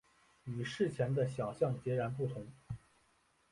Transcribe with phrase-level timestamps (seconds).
[0.45, 2.47] 与事前的想像截然不同